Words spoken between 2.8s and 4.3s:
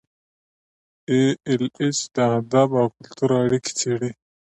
او کلتور اړیکې څیړي.